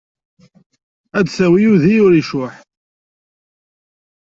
[1.17, 2.53] Ad d-tawi udi ur icuḥ.